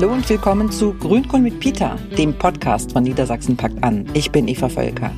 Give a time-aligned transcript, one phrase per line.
[0.00, 4.08] Hallo und willkommen zu Grünkohl mit Peter, dem Podcast von Niedersachsen packt an.
[4.14, 5.10] Ich bin Eva Völker.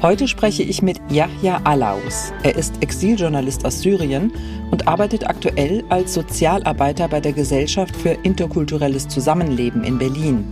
[0.00, 2.32] Heute spreche ich mit Yahya Alaus.
[2.42, 4.32] Er ist Exiljournalist aus Syrien
[4.70, 10.42] und arbeitet aktuell als Sozialarbeiter bei der Gesellschaft für interkulturelles Zusammenleben in Berlin.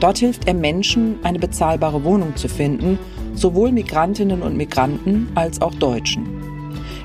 [0.00, 2.98] Dort hilft er Menschen, eine bezahlbare Wohnung zu finden,
[3.34, 6.53] sowohl Migrantinnen und Migranten als auch Deutschen.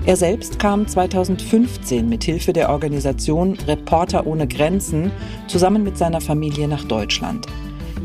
[0.05, 5.11] Er selbst kam 2015 mit Hilfe der Organisation Reporter ohne Grenzen
[5.47, 7.45] zusammen mit seiner Familie nach Deutschland.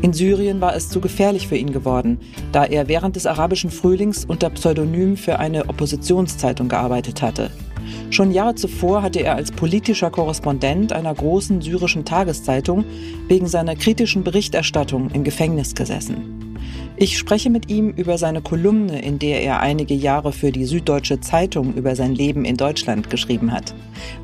[0.01, 2.19] In Syrien war es zu gefährlich für ihn geworden,
[2.51, 7.49] da er während des arabischen Frühlings unter Pseudonym für eine Oppositionszeitung gearbeitet hatte.
[8.11, 12.83] Schon Jahre zuvor hatte er als politischer Korrespondent einer großen syrischen Tageszeitung
[13.27, 16.44] wegen seiner kritischen Berichterstattung im Gefängnis gesessen.
[16.97, 21.19] Ich spreche mit ihm über seine Kolumne, in der er einige Jahre für die Süddeutsche
[21.19, 23.75] Zeitung über sein Leben in Deutschland geschrieben hat.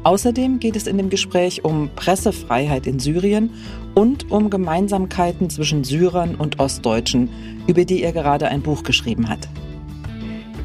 [0.04, 3.52] Außerdem geht es in dem Gespräch um Pressefreiheit in Syrien
[3.94, 7.30] und um Gemeinsamkeiten zwischen Syrern und Ostdeutschen,
[7.68, 9.50] über die er gerade ein Buch geschrieben hat.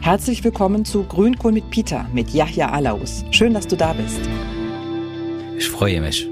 [0.00, 3.25] Herzlich willkommen zu Grünkohl mit Peter mit Yahya Alaus.
[3.33, 4.20] Schön, dass du da bist.
[5.59, 6.28] Ich freue mich.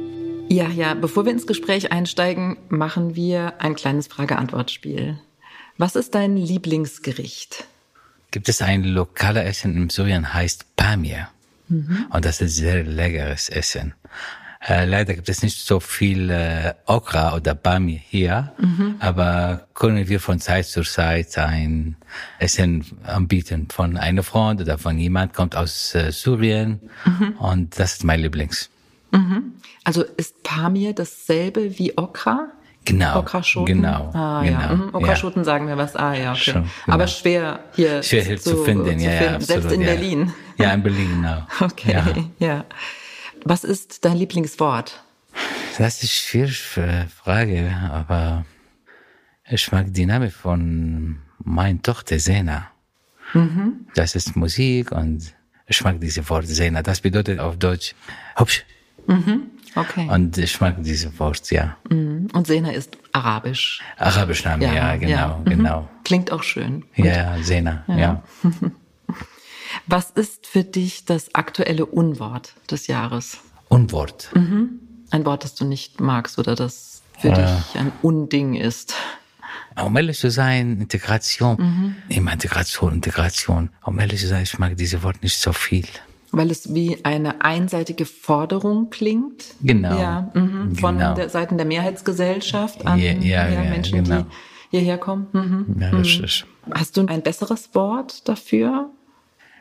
[0.49, 5.19] Ja, ja, bevor wir ins Gespräch einsteigen, machen wir ein kleines Frage-Antwort-Spiel.
[5.77, 7.65] Was ist dein Lieblingsgericht?
[8.31, 11.29] Gibt es ein lokales Essen in Syrien, heißt Pamir.
[11.69, 12.07] Mhm.
[12.11, 13.95] Und das ist sehr leckeres Essen.
[14.67, 18.97] Äh, leider gibt es nicht so viel äh, Okra oder Bami hier, mhm.
[18.99, 21.97] aber können wir von Zeit zu Zeit ein
[22.39, 27.33] Essen anbieten von einer Freund oder von jemand kommt aus äh, Syrien mhm.
[27.39, 28.71] und das ist mein Lieblings.
[29.11, 29.53] Mhm.
[29.85, 32.49] Also ist Pamir dasselbe wie Okra?
[32.85, 33.21] Genau.
[33.21, 33.77] Okraschoten?
[33.77, 34.11] Genau.
[34.13, 34.61] Ah, genau.
[34.61, 34.75] ja.
[34.75, 34.95] Mhm.
[34.95, 35.45] Okraschoten ja.
[35.45, 35.97] sagen wir was.
[35.97, 36.41] Ah, ja, okay.
[36.41, 36.95] Schon, genau.
[36.95, 39.35] Aber schwer hier, schwer hier zu, zu, finden, zu ja, finden.
[39.35, 39.87] ja, Selbst in ja.
[39.87, 40.33] Berlin.
[40.59, 41.47] Ja, in Berlin, genau.
[41.61, 42.65] Okay, ja.
[43.45, 45.03] Was ist dein Lieblingswort?
[45.79, 46.09] Das ist eine
[46.47, 48.45] schwierige Frage, aber
[49.49, 52.71] ich mag die Name von meiner Tochter Sena.
[53.33, 53.87] Mhm.
[53.95, 55.35] Das ist Musik und
[55.67, 56.83] ich mag diese Wort Sena.
[56.83, 57.95] Das bedeutet auf Deutsch
[58.37, 58.65] hübsch.
[59.07, 59.51] Mhm.
[59.75, 60.09] Okay.
[60.09, 61.77] Und ich mag diese Wort, ja.
[61.91, 62.29] Mhm.
[62.33, 63.83] Und Sena ist arabisch.
[63.99, 65.39] Arabisch Name, ja, ja genau, ja.
[65.39, 65.45] Mhm.
[65.45, 65.89] genau.
[66.05, 66.85] Klingt auch schön.
[66.95, 67.97] Ja, ja, Sena, ja.
[67.97, 68.23] ja.
[69.87, 73.39] Was ist für dich das aktuelle Unwort des Jahres?
[73.69, 74.31] Unwort.
[74.35, 74.81] Mhm.
[75.11, 77.35] Ein Wort, das du nicht magst oder das für äh.
[77.35, 78.95] dich ein Unding ist.
[79.81, 81.97] Um ehrlich zu sein, Integration, mhm.
[82.09, 83.71] immer Integration, Integration.
[83.83, 85.87] Um ehrlich zu sein, ich mag diese Wort nicht so viel.
[86.37, 89.45] Weil es wie eine einseitige Forderung klingt.
[89.63, 89.99] Genau.
[89.99, 90.75] Ja, mhm.
[90.77, 91.15] von genau.
[91.15, 94.23] der Seiten der Mehrheitsgesellschaft an ja, ja, ja, Menschen, genau.
[94.23, 94.27] die
[94.71, 95.29] hierher kommen.
[95.33, 95.77] Mhm.
[95.81, 96.45] Ja, richtig.
[96.73, 98.91] Hast du ein besseres Wort dafür?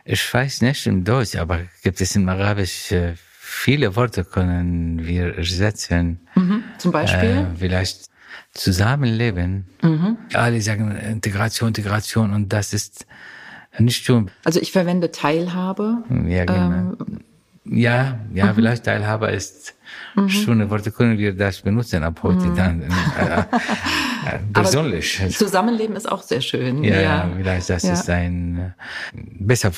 [0.05, 5.37] Ich weiß nicht im Deutsch, aber gibt es im Arabisch äh, viele Worte können wir
[5.37, 6.19] ersetzen.
[6.35, 6.63] Mhm.
[6.77, 7.29] Zum Beispiel?
[7.29, 8.09] Äh, vielleicht
[8.53, 9.65] Zusammenleben.
[9.81, 10.17] Mhm.
[10.33, 13.05] Alle sagen Integration, Integration und das ist
[13.79, 14.25] nicht so.
[14.43, 16.03] Also ich verwende Teilhabe.
[16.27, 16.65] Ja, genau.
[16.71, 16.97] Ähm,
[17.65, 18.55] ja, ja, mhm.
[18.55, 19.75] vielleicht Teilhabe ist
[20.15, 20.27] mhm.
[20.27, 22.55] schöne Worte, können wir das benutzen ab heute mhm.
[22.55, 22.81] dann
[23.19, 25.21] äh, äh, persönlich.
[25.21, 26.83] Aber Zusammenleben ist auch sehr schön.
[26.83, 27.29] Ja, ja.
[27.35, 27.93] vielleicht das ja.
[27.93, 28.73] ist ein
[29.13, 29.71] äh, besser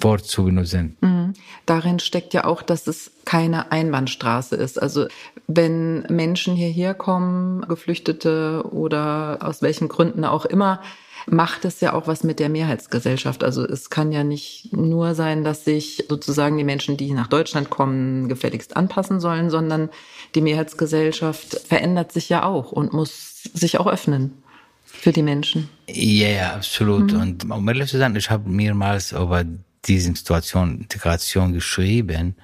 [0.00, 0.96] Wort zu benutzen.
[1.00, 1.34] Mhm.
[1.64, 4.82] Darin steckt ja auch, dass es keine Einbahnstraße ist.
[4.82, 5.06] Also
[5.46, 10.82] wenn Menschen hierher kommen, Geflüchtete oder aus welchen Gründen auch immer,
[11.30, 13.44] macht es ja auch was mit der Mehrheitsgesellschaft.
[13.44, 17.70] Also es kann ja nicht nur sein, dass sich sozusagen die Menschen, die nach Deutschland
[17.70, 19.90] kommen, gefälligst anpassen sollen, sondern
[20.34, 24.42] die Mehrheitsgesellschaft verändert sich ja auch und muss sich auch öffnen
[24.84, 25.68] für die Menschen.
[25.86, 27.12] Ja, yeah, absolut.
[27.12, 27.20] Mhm.
[27.20, 29.44] Und um ehrlich zu sein, ich habe mehrmals über
[29.84, 32.34] diese Situation Integration geschrieben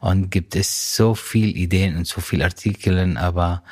[0.00, 3.62] und gibt es so viel Ideen und so viel Artikeln, aber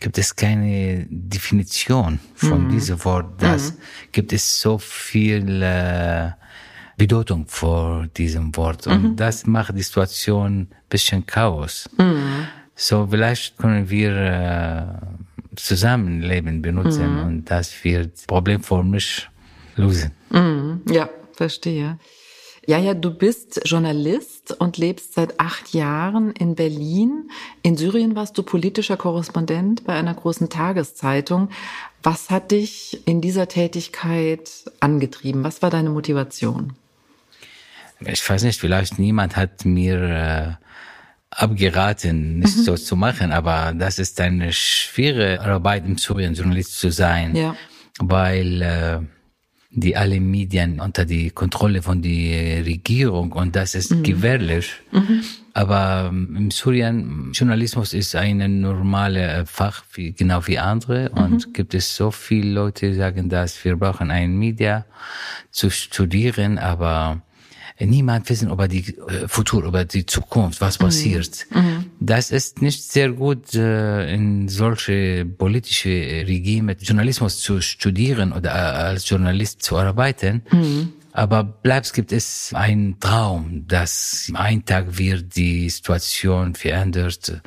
[0.00, 2.70] gibt es keine Definition von mhm.
[2.70, 3.40] diesem Wort.
[3.40, 3.76] Das mhm.
[4.12, 6.32] gibt es so viel äh,
[6.96, 9.16] Bedeutung vor diesem Wort und mhm.
[9.16, 11.88] das macht die Situation bisschen Chaos.
[11.96, 12.48] Mhm.
[12.74, 17.26] So vielleicht können wir äh, Zusammenleben benutzen Mhm.
[17.26, 19.28] und das wird Problem für mich
[19.76, 20.12] lösen.
[20.30, 20.82] Mhm.
[20.90, 21.98] Ja, verstehe.
[22.68, 27.30] Ja, ja, du bist Journalist und lebst seit acht Jahren in Berlin.
[27.62, 31.48] In Syrien warst du politischer Korrespondent bei einer großen Tageszeitung.
[32.02, 34.50] Was hat dich in dieser Tätigkeit
[34.80, 35.44] angetrieben?
[35.44, 36.74] Was war deine Motivation?
[38.00, 40.52] Ich weiß nicht, vielleicht niemand hat mir äh,
[41.30, 42.62] abgeraten, nicht mhm.
[42.64, 47.56] so zu machen, aber das ist eine schwere Arbeit im Syrien, Journalist zu sein, ja.
[47.98, 49.00] weil äh,
[49.70, 54.02] die alle Medien unter die Kontrolle von der Regierung und das ist mhm.
[54.02, 54.70] gefährlich.
[54.92, 55.22] Mhm.
[55.52, 61.22] Aber ähm, im Syrien Journalismus ist ein normales Fach wie, genau wie andere mhm.
[61.22, 64.86] und gibt es so viele Leute, die sagen, dass wir brauchen ein Media
[65.50, 67.20] zu studieren, aber
[67.86, 70.84] niemand wissen über die äh, Futur, über die Zukunft, was mhm.
[70.84, 71.46] passiert.
[71.54, 71.86] Mhm.
[72.00, 78.88] Das ist nicht sehr gut äh, in solche politische Regime Journalismus zu studieren oder äh,
[78.88, 80.42] als Journalist zu arbeiten.
[80.50, 80.92] Mhm.
[81.12, 87.40] Aber bleibst gibt es ein Traum, dass ein Tag wird die Situation verändert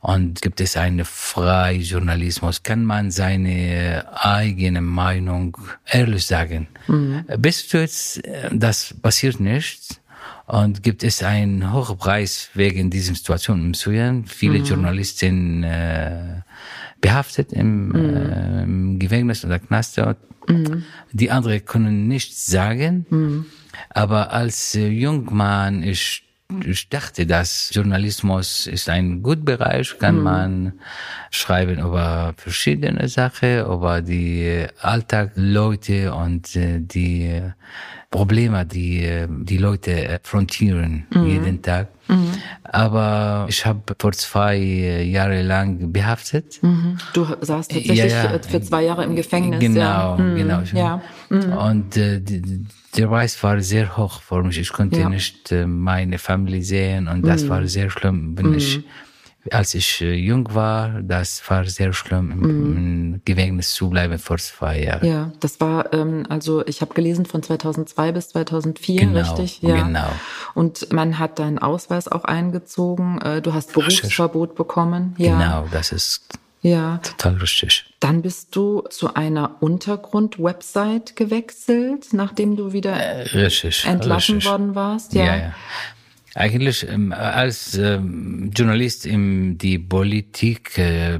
[0.00, 5.56] und gibt es einen freien Journalismus, kann man seine eigene Meinung
[5.86, 6.68] ehrlich sagen.
[6.86, 7.24] Mhm.
[7.38, 8.22] Bis jetzt,
[8.52, 10.00] das passiert nicht.
[10.46, 14.24] Und gibt es einen hohen Preis wegen dieser Situation im Syrien.
[14.24, 14.64] Viele mhm.
[14.64, 16.40] Journalisten äh,
[17.00, 17.94] behaftet im, mhm.
[17.94, 20.00] äh, im Gefängnis oder Knast.
[20.48, 20.84] Mhm.
[21.12, 23.06] Die anderen können nichts sagen.
[23.10, 23.46] Mhm.
[23.90, 26.24] Aber als äh, Jungmann, ich,
[26.64, 30.22] ich dachte, dass Journalismus ist ein guter Bereich, kann mhm.
[30.22, 30.72] man
[31.30, 37.42] schreiben über verschiedene Sachen, über die Alltagsleute und äh, die
[38.10, 41.26] Probleme, die die Leute frontieren mhm.
[41.26, 41.88] jeden Tag.
[42.08, 42.30] Mhm.
[42.62, 46.62] Aber ich habe vor zwei Jahre lang behaftet.
[46.62, 46.96] Mhm.
[47.12, 48.38] Du saßt tatsächlich ja, ja.
[48.38, 49.60] für zwei Jahre im Gefängnis.
[49.60, 50.16] Genau, ja.
[50.16, 50.36] Mhm.
[50.36, 50.60] genau.
[50.72, 51.02] Ja.
[51.28, 51.52] Mhm.
[51.52, 52.20] Und äh,
[52.96, 54.58] der Preis war sehr hoch für mich.
[54.58, 57.48] Ich konnte nicht äh, meine Familie sehen und das mhm.
[57.50, 58.80] war sehr schlimm, wenn ich
[59.52, 63.20] als ich äh, jung war, das war sehr schlimm, im, mhm.
[63.24, 65.06] Gefängnis zu bleiben vor zwei Jahren.
[65.06, 69.62] Ja, das war, ähm, also ich habe gelesen von 2002 bis 2004, genau, richtig?
[69.62, 69.82] Ja.
[69.82, 70.08] Genau.
[70.54, 73.20] Und man hat deinen Ausweis auch eingezogen.
[73.20, 75.14] Äh, du hast Berufsverbot bekommen.
[75.18, 75.38] Ja.
[75.38, 76.98] Genau, das ist ja.
[76.98, 77.84] Total richtig.
[78.00, 84.50] Dann bist du zu einer Untergrund-Website gewechselt, nachdem du wieder äh, richtig, entlassen richtig.
[84.50, 85.14] worden warst.
[85.14, 85.36] Ja, ja.
[85.36, 85.54] ja.
[86.38, 91.18] Eigentlich ähm, als ähm, Journalist im die Politikbereich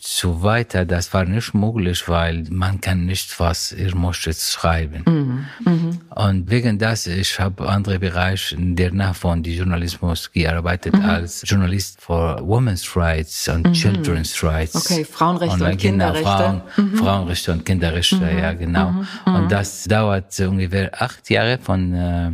[0.00, 5.04] äh, zu weiter, das war nicht möglich, weil man kann nicht was ihr möchtet schreiben.
[5.06, 5.72] Mhm.
[5.72, 6.00] Mhm.
[6.12, 11.04] Und wegen das, ich habe andere Bereiche der von die Journalismus gearbeitet mhm.
[11.04, 13.72] als Journalist für Women's Rights und mhm.
[13.74, 14.74] Children's Rights.
[14.74, 16.24] Okay, Frauenrechte und, und genau, Kinderrechte.
[16.24, 16.96] Frauen, mhm.
[16.96, 18.38] Frauenrechte und Kinderrechte, mhm.
[18.38, 19.04] ja genau.
[19.24, 22.32] Und das dauert ungefähr acht Jahre von äh,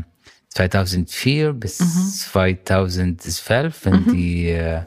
[0.54, 1.86] 2004 bis mhm.
[1.86, 4.12] 2012, wenn mhm.
[4.12, 4.82] die äh,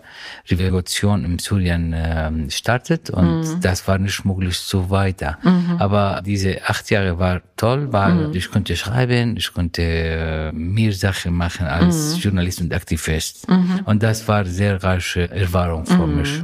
[0.49, 3.61] Revolution im Syrien äh, startet und mhm.
[3.61, 5.37] das war nicht möglich so weiter.
[5.43, 5.75] Mhm.
[5.79, 8.33] Aber diese acht Jahre war toll, weil mhm.
[8.33, 12.21] ich konnte schreiben, ich konnte äh, mehr Sachen machen als mhm.
[12.21, 13.45] Journalist und Aktivist.
[13.85, 16.43] Und das war sehr reiche Erfahrung für mich.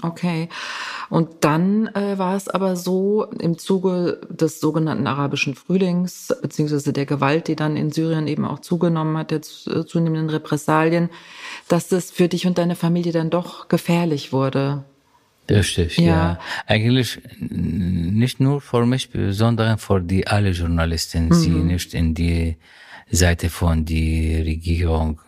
[0.00, 0.48] Okay.
[1.12, 7.04] Und dann äh, war es aber so, im Zuge des sogenannten arabischen Frühlings, beziehungsweise der
[7.04, 11.10] Gewalt, die dann in Syrien eben auch zugenommen hat, der äh, zunehmenden Repressalien,
[11.68, 14.84] dass es für dich und deine Familie dann doch gefährlich wurde.
[15.50, 16.04] Richtig, ja.
[16.04, 16.40] ja.
[16.66, 21.34] Eigentlich nicht nur für mich, sondern für die alle Journalisten, mhm.
[21.34, 22.56] sie nicht in die
[23.10, 25.20] Seite von die Regierung.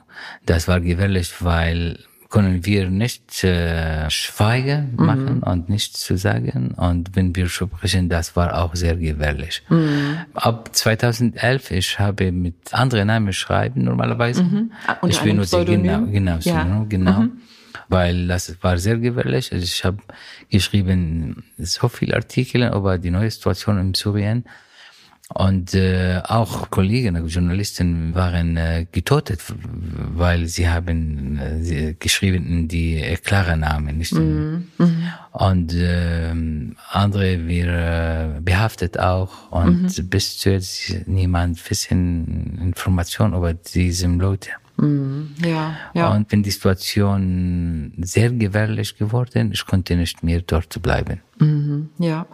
[0.46, 1.98] Das war gefährlich, weil
[2.34, 5.06] können wir nicht äh, schweigen mhm.
[5.06, 5.42] machen mhm.
[5.44, 6.75] und nichts zu sagen.
[6.76, 9.62] Und wenn wir sprechen, das war auch sehr gefährlich.
[9.69, 10.19] Mhm.
[10.34, 14.42] Ab 2011, ich habe mit anderen Namen schreiben normalerweise.
[14.42, 14.73] Mhm.
[15.00, 16.85] Und ich benutze genau, genau, ja.
[16.88, 17.20] genau.
[17.20, 17.32] Mhm.
[17.88, 19.52] Weil das war sehr gefährlich.
[19.52, 19.99] Also ich habe
[20.50, 24.42] geschrieben so viele Artikel über die neue Situation in Syrien
[25.35, 29.41] und äh, auch Kollegen, Journalisten waren äh, getötet,
[30.14, 34.12] weil sie haben äh, geschrieben die äh, klaren Namen, nicht?
[34.12, 34.69] Mhm.
[34.79, 35.12] Mhm.
[35.33, 36.33] Und äh,
[36.91, 40.09] andere wir äh, behaftet auch und mhm.
[40.09, 44.50] bis zu jetzt niemand wissen Informationen über diese Leute.
[44.76, 45.35] Mhm.
[45.45, 46.12] Ja, ja.
[46.14, 51.21] Und wenn die Situation sehr gefährlich geworden, ich konnte nicht mehr dort bleiben.
[51.38, 51.90] Mhm.
[51.99, 52.26] Ja,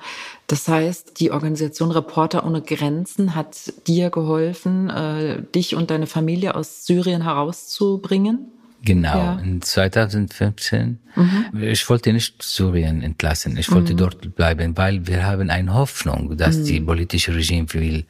[0.46, 6.54] das heißt, die Organisation Reporter ohne Grenzen hat dir geholfen, äh, dich und deine Familie
[6.54, 8.46] aus Syrien herauszubringen?
[8.82, 9.38] Genau, ja.
[9.40, 10.98] in 2015.
[11.14, 11.62] Mhm.
[11.62, 13.98] Ich wollte nicht Syrien entlassen, ich wollte mhm.
[13.98, 16.64] dort bleiben, weil wir haben eine Hoffnung, dass mhm.
[16.64, 18.06] die politische Regime will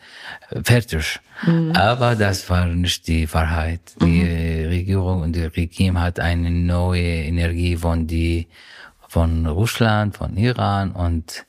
[0.50, 1.18] äh, fertig.
[1.44, 1.72] Mhm.
[1.72, 3.80] Aber das war nicht die Wahrheit.
[4.00, 4.68] Die mhm.
[4.68, 8.46] Regierung und die Regime hat eine neue Energie von die
[9.08, 11.44] von Russland, von Iran und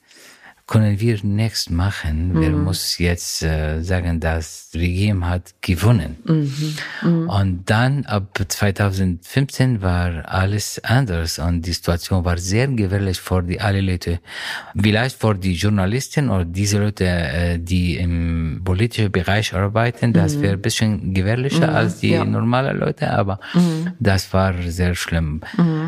[0.71, 2.15] können wir nichts machen.
[2.41, 2.63] Wir Mhm.
[2.67, 6.11] muss jetzt äh, sagen, das Regime hat gewonnen.
[6.23, 7.29] Mhm.
[7.37, 13.59] Und dann ab 2015 war alles anders und die Situation war sehr gefährlich für die
[13.59, 14.19] alle Leute.
[14.79, 20.53] Vielleicht für die Journalisten oder diese Leute, äh, die im politischen Bereich arbeiten, das wäre
[20.53, 22.13] ein bisschen gefährlicher als die Mhm.
[22.13, 22.25] Ja.
[22.25, 23.39] normalen Leute, aber
[23.99, 25.41] das war sehr schlimm.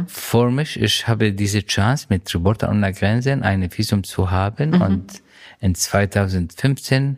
[0.08, 5.22] Für mich, ich habe diese Chance mit Reporter ohne Grenzen eine Visum zu haben und
[5.60, 7.18] in 2015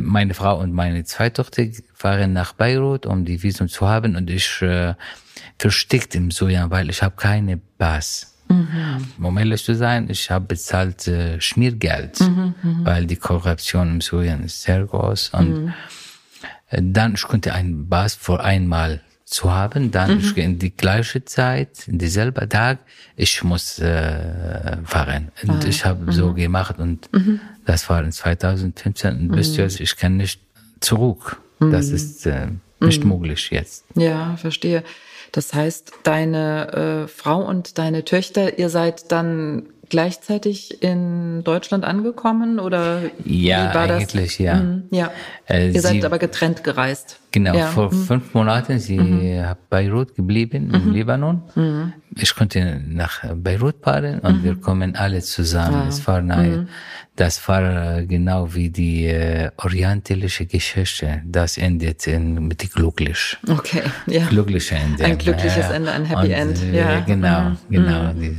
[0.00, 1.64] meine Frau und meine zwei Tochter
[1.94, 4.16] fahren nach Beirut, um die Visum zu haben.
[4.16, 4.94] Und ich äh,
[5.58, 8.34] versteckt im Sudan, weil ich habe keine Pass.
[9.20, 12.18] Um ehrlich zu sein, ich habe bezahlt äh, Schmiergeld,
[12.84, 15.30] weil die Korruption im Syrien ist sehr groß.
[15.30, 15.74] Und
[16.70, 21.24] äh, dann ich konnte einen Pass vor einmal zu haben, dann ich in die gleiche
[21.24, 22.78] Zeit, in dieselbe Tag,
[23.16, 25.30] ich muss äh, fahren.
[25.46, 27.08] Und ich habe so gemacht und
[27.64, 30.40] das war in 2015 und bis jetzt, ich kann nicht
[30.80, 31.40] zurück.
[31.60, 32.48] Das ist äh,
[32.80, 33.84] nicht möglich jetzt.
[33.94, 34.84] Ja, verstehe.
[35.32, 42.58] Das heißt, deine äh, Frau und deine Töchter, ihr seid dann gleichzeitig in Deutschland angekommen
[42.58, 44.00] oder Ja, wie war das?
[44.02, 44.54] eigentlich, ja.
[44.56, 45.10] Mhm, ja.
[45.48, 47.18] Äh, ihr seid aber getrennt gereist.
[47.30, 47.66] Genau, Ja.
[47.66, 47.72] Mhm.
[47.72, 51.42] vor fünf Monaten, sie hat Beirut geblieben, im Libanon.
[51.54, 51.92] Mhm.
[52.16, 55.88] Ich konnte nach Beirut fahren und wir kommen alle zusammen.
[55.88, 56.46] Es war nahe.
[56.58, 56.68] Mhm.
[57.16, 61.20] Das war äh, genau wie die äh, orientalische Geschichte.
[61.26, 63.36] Das endet in, mit glücklich.
[63.48, 64.24] Okay, ja.
[64.26, 65.04] Glückliche Ende.
[65.04, 65.68] Ein glückliches.
[65.70, 67.00] Ende, ein Happy und, End, äh, ja.
[67.00, 67.56] Genau, Mhm.
[67.70, 68.12] genau.
[68.12, 68.38] Die,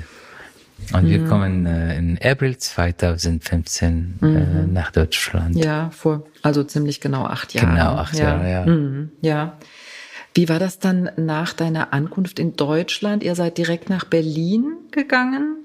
[0.93, 4.25] und wir kommen äh, in April 2015 äh,
[4.71, 5.55] nach Deutschland.
[5.55, 7.75] Ja, vor also ziemlich genau acht Jahren.
[7.75, 8.29] Genau, acht ja.
[8.29, 8.65] Jahre, ja.
[8.65, 9.57] Mhm, ja.
[10.33, 13.23] Wie war das dann nach deiner Ankunft in Deutschland?
[13.23, 15.57] Ihr seid direkt nach Berlin gegangen?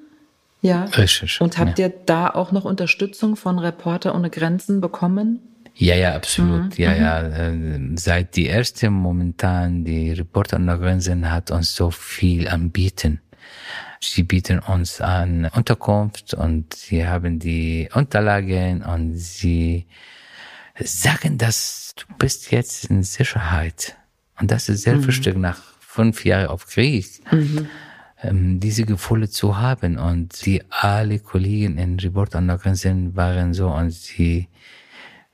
[0.63, 0.85] Ja.
[0.85, 1.41] Richtig.
[1.41, 1.87] Und habt ja.
[1.87, 5.41] ihr da auch noch Unterstützung von Reporter ohne Grenzen bekommen?
[5.77, 6.79] Ja, ja, absolut.
[6.79, 7.21] Ja, ja.
[7.21, 13.21] äh, Seit die erste momentan, die Reporter ohne Grenzen hat uns so viel anbieten.
[14.13, 19.87] Sie bieten uns an Unterkunft und sie haben die Unterlagen und sie
[20.79, 23.97] sagen, dass du bist jetzt in Sicherheit.
[24.41, 27.23] Und das ist sehr wichtig nach fünf Jahren auf Krieg.
[28.23, 33.91] Ähm, diese Gefühle zu haben und die alle Kollegen in ohne Grenzen waren so und
[33.91, 34.49] sie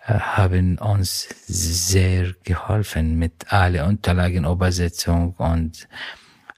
[0.07, 5.89] äh, haben uns sehr geholfen mit alle Unterlagen, Übersetzung und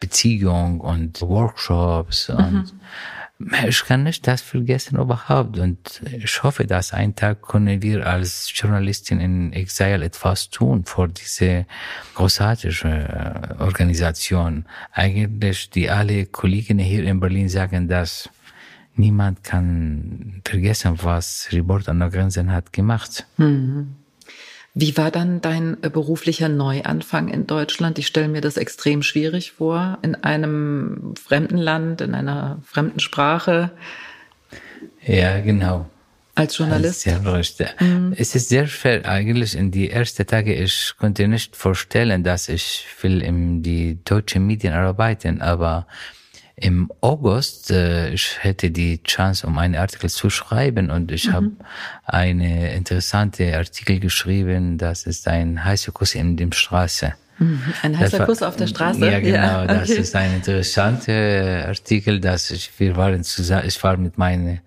[0.02, 2.74] Beziehung und Workshops und
[3.68, 8.52] ich kann nicht das vergessen überhaupt und ich hoffe, dass ein Tag können wir als
[8.54, 11.66] Journalistin in Exile etwas tun für diese
[12.14, 12.88] großartige
[13.58, 14.64] äh, Organisation.
[14.92, 18.28] Eigentlich die alle Kollegen hier in Berlin sagen, dass
[18.94, 23.26] niemand kann vergessen, was Reporter ohne Grenzen hat gemacht.
[24.74, 27.98] Wie war dann dein äh, beruflicher Neuanfang in Deutschland?
[27.98, 33.70] Ich stelle mir das extrem schwierig vor, in einem fremden Land, in einer fremden Sprache
[35.04, 35.90] Ja, genau.
[36.34, 37.02] als Journalist.
[37.02, 37.68] Sehr richtig.
[38.16, 40.54] Es ist sehr schwer eigentlich in die ersten Tage.
[40.54, 45.86] Ich konnte nicht vorstellen, dass ich will in die deutschen Medien arbeiten, aber
[46.56, 51.50] im August äh, ich hätte die Chance, um einen Artikel zu schreiben und ich habe
[52.04, 54.78] eine interessante Artikel geschrieben.
[54.78, 57.14] Das ist ein heißer Kuss in dem Straße.
[57.38, 59.04] Ein Das heißer war- Kuss auf der Straße.
[59.10, 59.66] Ja, genau.
[59.66, 60.00] Das okay.
[60.00, 64.58] ist ein interessanter Artikel, dass ich, wir waren zusammen, ich war mit meiner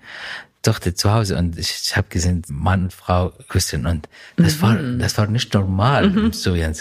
[0.65, 4.74] Tochter zu Hause und ich, ich habe gesehen, Mann und Frau küssen und das war,
[4.74, 5.00] Mhm.
[5.00, 6.74] das war nicht normal im Syrien.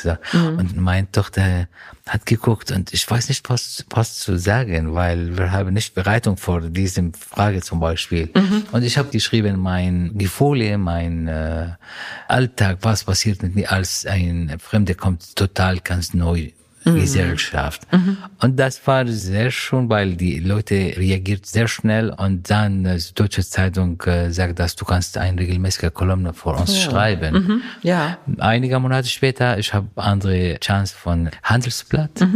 [0.59, 1.69] Und meine Tochter
[2.09, 6.37] hat geguckt und ich weiß nicht, was, was zu sagen, weil wir haben nicht Bereitung
[6.39, 8.31] vor diesem Frage zum Beispiel.
[8.35, 8.63] Mhm.
[8.73, 11.69] Und ich habe geschrieben, mein Gefühle, mein äh,
[12.29, 16.51] Alltag, was passiert mit mir, als ein Fremder kommt, total ganz neu
[16.85, 17.87] Gesellschaft.
[18.41, 23.15] Und das war sehr schön, weil die Leute reagiert sehr schnell und dann äh, die
[23.15, 27.63] Deutsche Zeitung äh, sagt, dass du kannst eine regelmäßige Kolumne für uns schreiben.
[27.83, 28.19] Ja.
[28.39, 32.27] Einige Monate später, ich habe andere Chance von Handelsblatt.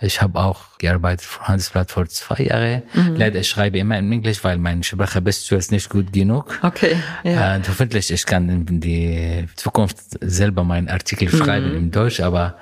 [0.00, 2.82] Ich habe auch gearbeitet für Handelsblatt vor zwei Jahren.
[3.16, 6.58] Leider ich schreibe immer in Englisch, weil meine Sprache bis jetzt nicht gut genug.
[6.62, 6.96] Okay.
[7.24, 7.56] Ja.
[7.56, 12.56] Und hoffentlich ich kann in die Zukunft selber meinen Artikel schreiben im Deutsch, aber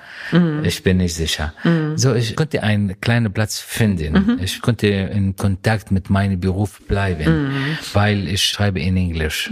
[0.62, 1.52] ich bin nicht sicher.
[1.97, 4.38] So, ich konnte einen kleinen Platz finden.
[4.40, 9.50] Ich konnte in Kontakt mit meinem Beruf bleiben, weil ich schreibe in Englisch.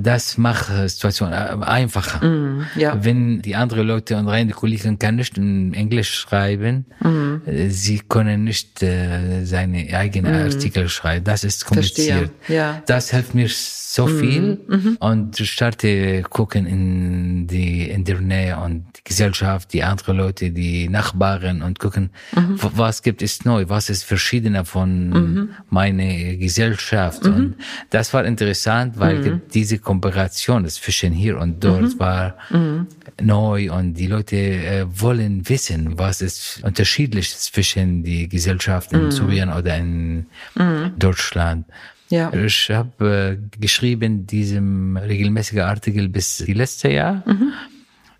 [0.00, 2.20] Das macht die Situation äh, einfacher.
[2.76, 3.04] Ja.
[3.04, 6.86] Wenn die anderen Leute und reine Kollegen kann nicht in Englisch schreiben,
[7.68, 10.52] sie können nicht äh, seine eigenen mhm.
[10.52, 11.24] Artikel schreiben.
[11.24, 12.30] Das ist kompliziert.
[12.48, 12.82] Ja.
[12.86, 14.20] Das hilft mir so mhm.
[14.20, 14.96] viel mhm.
[15.00, 20.50] und ich starte gucken in die in der Nähe und die Gesellschaft, die andere Leute,
[20.50, 22.58] die Nachbarn und gucken, mhm.
[22.60, 25.48] was gibt es neu, was ist verschiedener von mhm.
[25.70, 27.34] meiner Gesellschaft mhm.
[27.34, 27.54] und
[27.90, 32.36] das war interessant, weil diese Kooperation zwischen hier und dort war
[33.22, 39.10] neu und die Leute äh, wollen wissen, was ist unterschiedlich zwischen die Gesellschaft in mm.
[39.10, 40.98] Syrien oder in mm.
[40.98, 41.66] Deutschland.
[42.08, 42.32] Ja.
[42.32, 47.22] Ich habe äh, geschrieben diesem regelmäßigen Artikel bis die letzte Jahr.
[47.26, 47.52] Mhm.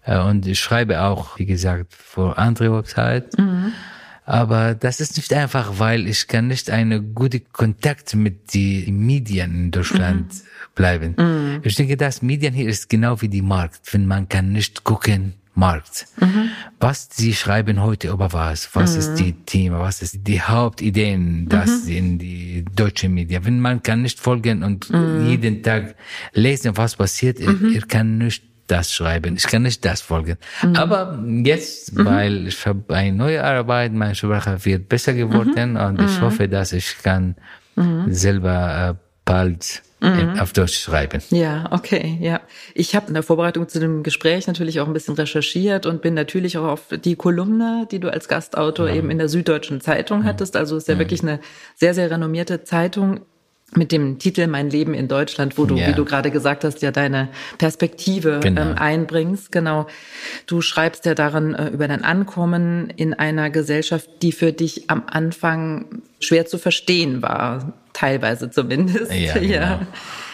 [0.05, 3.37] Äh, und ich schreibe auch, wie gesagt, für andere Websites.
[3.39, 3.73] Mhm.
[4.25, 9.55] Aber das ist nicht einfach, weil ich kann nicht eine gute Kontakt mit den Medien
[9.55, 10.41] in Deutschland mhm.
[10.75, 11.15] bleiben.
[11.17, 11.61] Mhm.
[11.63, 13.81] Ich denke, das Medien hier ist genau wie die Markt.
[13.93, 16.07] Wenn man kann nicht gucken, Markt.
[16.21, 16.51] Mhm.
[16.79, 18.69] Was sie schreiben heute über was?
[18.75, 18.99] Was mhm.
[18.99, 19.81] ist die Thema?
[19.81, 21.97] Was ist die Hauptideen, das mhm.
[21.97, 23.45] in die deutschen Medien?
[23.45, 24.91] Wenn man kann nicht folgen und
[25.27, 25.97] jeden Tag
[26.33, 27.75] lesen, was passiert, er, mhm.
[27.75, 29.37] er kann nicht das schreiben.
[29.37, 30.37] Ich kann nicht das folgen.
[30.63, 30.77] Mhm.
[30.77, 32.05] Aber jetzt, mhm.
[32.05, 35.81] weil ich habe eine neue Arbeit, meine Sprache wird besser geworden mhm.
[35.81, 36.23] und ich mhm.
[36.23, 37.37] hoffe, dass ich kann
[38.09, 38.95] selber äh,
[39.27, 40.41] bald mhm.
[40.41, 41.23] auf Deutsch schreiben.
[41.31, 42.41] Ja, okay, ja.
[42.75, 46.15] Ich habe in der Vorbereitung zu dem Gespräch natürlich auch ein bisschen recherchiert und bin
[46.15, 48.95] natürlich auch auf die Kolumne, die du als Gastautor ja.
[48.95, 50.57] eben in der Süddeutschen Zeitung hattest.
[50.57, 51.41] Also ist ja wirklich eine
[51.75, 53.21] sehr, sehr renommierte Zeitung
[53.75, 55.89] mit dem Titel Mein Leben in Deutschland, wo du, ja.
[55.89, 58.63] wie du gerade gesagt hast, ja deine Perspektive genau.
[58.63, 59.51] ähm, einbringst.
[59.51, 59.87] Genau.
[60.47, 65.05] Du schreibst ja darin äh, über dein Ankommen in einer Gesellschaft, die für dich am
[65.07, 69.13] Anfang schwer zu verstehen war, teilweise zumindest.
[69.13, 69.53] Ja, genau.
[69.53, 69.87] ja.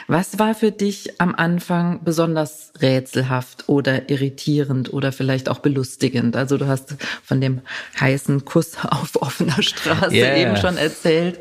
[0.09, 6.37] Was war für dich am Anfang besonders rätselhaft oder irritierend oder vielleicht auch belustigend?
[6.37, 7.61] Also du hast von dem
[8.01, 10.37] heißen Kuss auf offener Straße yeah.
[10.37, 11.41] eben schon erzählt.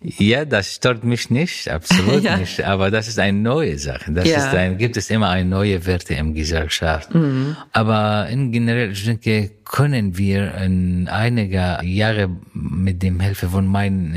[0.00, 2.36] Ja, das stört mich nicht, absolut ja.
[2.36, 2.62] nicht.
[2.62, 4.12] Aber das ist eine neue Sache.
[4.12, 4.36] Das ja.
[4.36, 7.12] ist ein, gibt es immer eine neue Werte im Gesellschaft.
[7.12, 7.56] Mhm.
[7.72, 14.14] Aber in generell, ich denke, können wir in einiger Jahre mit dem Hilfe von meinen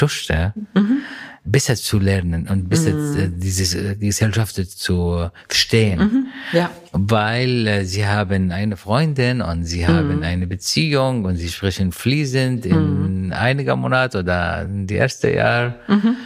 [0.00, 1.02] Tochter mhm.
[1.44, 3.38] besser zu lernen und besser mhm.
[3.38, 4.54] diese Gesellschaft
[4.86, 5.98] zu verstehen.
[6.00, 6.26] Mhm.
[6.52, 6.70] Ja.
[6.92, 10.22] Weil äh, sie haben eine Freundin und sie haben mhm.
[10.22, 13.32] eine Beziehung und sie sprechen fließend in mhm.
[13.32, 15.74] einiger Monat oder in die erste Jahr.
[15.88, 16.16] Mhm.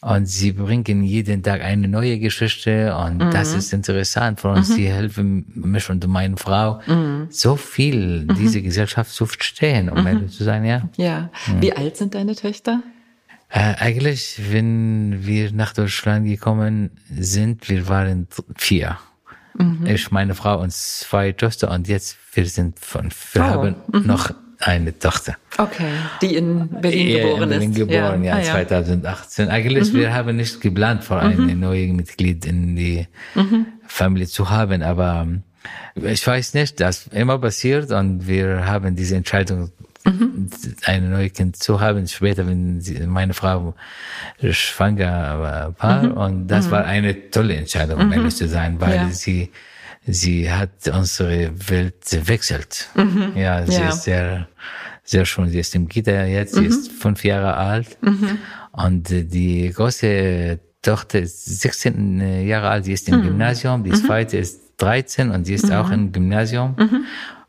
[0.00, 3.30] Und sie bringen jeden Tag eine neue Geschichte und mhm.
[3.30, 4.68] das ist interessant für uns.
[4.68, 4.74] Mhm.
[4.74, 7.28] Sie helfen mich und meine Frau mhm.
[7.30, 10.88] so viel, diese Gesellschaft zu verstehen, um ehrlich zu sein, ja.
[10.98, 11.30] Ja.
[11.58, 12.82] Wie alt sind deine Töchter?
[13.54, 18.98] Äh, eigentlich, wenn wir nach Deutschland gekommen sind, wir waren vier.
[19.56, 19.86] Mhm.
[19.86, 23.44] Ich, meine Frau und zwei Töchter und jetzt wir sind von, wir oh.
[23.44, 24.06] haben mhm.
[24.06, 25.36] noch eine Tochter.
[25.56, 25.86] Okay,
[26.20, 27.76] die in Berlin ja, geboren in Berlin ist.
[27.76, 28.66] geboren, ja, ja, ah, ja.
[28.66, 29.48] 2018.
[29.48, 29.98] Eigentlich, mhm.
[29.98, 31.48] wir haben nicht geplant, vor mhm.
[31.48, 33.66] ein neues Mitglied in die mhm.
[33.86, 35.28] Familie zu haben, aber
[35.94, 39.70] ich weiß nicht, das immer passiert und wir haben diese Entscheidung
[40.04, 40.50] mhm.
[40.84, 42.06] eine neue Kind zu haben.
[42.06, 43.74] Später, wenn sie, meine Frau
[44.50, 46.02] schwanger war.
[46.02, 46.12] Mhm.
[46.12, 46.70] Und das mhm.
[46.70, 48.12] war eine tolle Entscheidung, um mhm.
[48.12, 49.10] ehrlich zu sein, weil ja.
[49.10, 49.50] sie,
[50.06, 52.88] sie hat unsere Welt wechselt.
[52.94, 53.32] Mhm.
[53.36, 53.88] Ja, sie ja.
[53.88, 54.48] ist sehr,
[55.02, 55.48] sehr schön.
[55.48, 57.98] Sie ist im Gitter jetzt, sie ist fünf Jahre alt.
[58.72, 64.60] Und die große Tochter ist 16 Jahre alt, sie ist im Gymnasium, die zweite ist
[64.78, 66.76] 13 und sie ist auch im Gymnasium.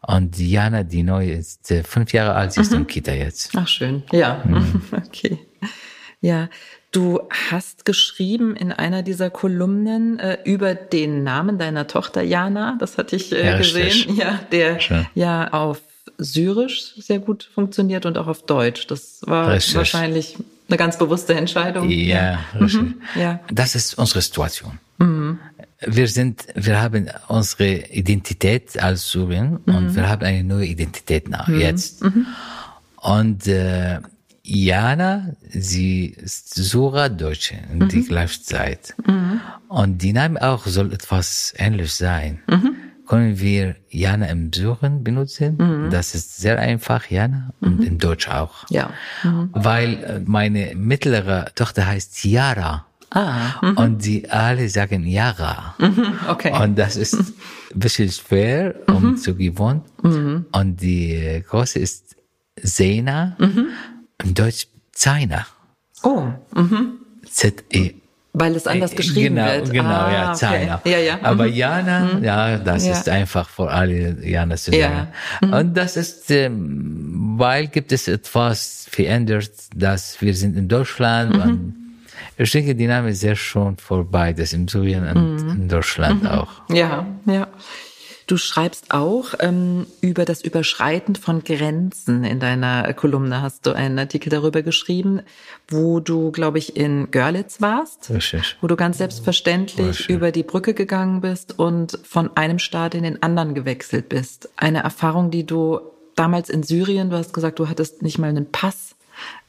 [0.07, 2.79] Und Diana, die neue, ist äh, fünf Jahre alt, sie ist mhm.
[2.79, 3.51] im Kita jetzt.
[3.55, 4.03] Ach, schön.
[4.11, 4.81] Ja, mhm.
[4.91, 5.39] okay.
[6.21, 6.49] Ja,
[6.91, 12.97] du hast geschrieben in einer dieser Kolumnen äh, über den Namen deiner Tochter Jana, das
[12.97, 15.05] hatte ich äh, ja, gesehen, ja, der schön.
[15.15, 15.81] ja auf
[16.17, 18.87] Syrisch sehr gut funktioniert und auch auf Deutsch.
[18.87, 19.75] Das war richtig.
[19.75, 20.37] wahrscheinlich
[20.67, 21.89] eine ganz bewusste Entscheidung.
[21.89, 22.81] Ja, richtig.
[22.81, 23.01] Mhm.
[23.15, 23.39] ja.
[23.51, 24.79] Das ist unsere Situation.
[25.79, 29.75] Mhm wir sind, wir haben unsere Identität als Syrien mhm.
[29.75, 31.59] und wir haben eine neue Identität nach mhm.
[31.59, 32.03] jetzt.
[32.03, 32.27] Mhm.
[32.97, 33.99] Und äh,
[34.43, 37.87] Jana, sie ist Sura Deutsche in mhm.
[37.89, 38.95] die gleiche Zeit.
[39.05, 39.41] Mhm.
[39.67, 42.39] Und die Name auch soll etwas ähnlich sein.
[42.47, 42.75] Mhm.
[43.07, 45.57] Können wir Jana im Suchen benutzen?
[45.57, 45.89] Mhm.
[45.91, 48.67] Das ist sehr einfach, Jana, und in Deutsch auch.
[48.69, 48.91] Ja.
[49.51, 52.85] Weil äh, meine mittlere Tochter heißt Yara.
[53.11, 53.77] Ah, mhm.
[53.77, 55.75] und die alle sagen Yara.
[55.77, 56.51] Mhm, okay.
[56.61, 57.33] Und das ist ein
[57.73, 59.17] bisschen schwer, um mhm.
[59.17, 59.81] zu gewohnen.
[60.03, 60.45] Mhm.
[60.51, 62.15] Und die große ist
[62.61, 63.67] Sena, mhm.
[64.23, 65.45] im Deutsch Zaina.
[66.03, 66.27] Oh.
[66.53, 66.99] Mhm.
[67.29, 67.95] Z-E
[68.33, 69.71] Weil es anders äh, geschrieben genau, wird.
[69.71, 70.75] Genau, ah, ja, Zana.
[70.75, 70.91] Okay.
[70.91, 71.19] Ja, ja.
[71.23, 71.53] Aber mhm.
[71.53, 72.23] Jana, mhm.
[72.23, 72.93] ja, das ja.
[72.93, 74.81] ist einfach für alle Jana zu sagen.
[74.81, 75.07] Ja.
[75.41, 75.53] Mhm.
[75.53, 81.84] Und das ist, ähm, weil gibt es etwas verändert, dass wir sind in Deutschland und
[82.37, 85.49] ich denke, die Name ist sehr schon vorbei, das in Syrien und mhm.
[85.51, 86.29] in Deutschland mhm.
[86.29, 86.49] auch.
[86.69, 87.47] Ja, ja.
[88.27, 92.23] Du schreibst auch ähm, über das Überschreiten von Grenzen.
[92.23, 95.21] In deiner Kolumne hast du einen Artikel darüber geschrieben,
[95.67, 98.57] wo du, glaube ich, in Görlitz warst, Richtig.
[98.61, 100.09] wo du ganz selbstverständlich Richtig.
[100.09, 104.49] über die Brücke gegangen bist und von einem Staat in den anderen gewechselt bist.
[104.57, 105.79] Eine Erfahrung, die du
[106.15, 108.94] damals in Syrien, du hast gesagt, du hattest nicht mal einen Pass,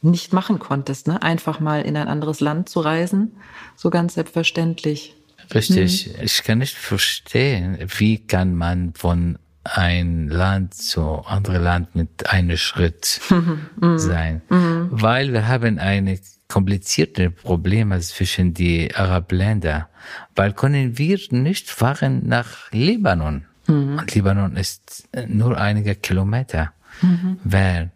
[0.03, 1.23] nicht machen konntest, ne?
[1.23, 3.37] Einfach mal in ein anderes Land zu reisen,
[3.77, 5.15] so ganz selbstverständlich.
[5.55, 6.09] Richtig.
[6.09, 6.25] Mhm.
[6.25, 12.57] Ich kann nicht verstehen, wie kann man von ein Land zu andere Land mit einem
[12.57, 13.21] Schritt
[13.81, 13.99] mhm.
[13.99, 14.43] sein.
[14.49, 14.89] Mhm.
[14.91, 19.89] Weil wir haben eine komplizierte Probleme zwischen die Arabländer.
[20.35, 23.47] Weil können wir nicht fahren nach Libanon.
[23.67, 23.99] Mhm.
[23.99, 26.73] Und Libanon ist nur einige Kilometer.
[27.03, 27.39] Mhm.
[27.43, 27.91] Während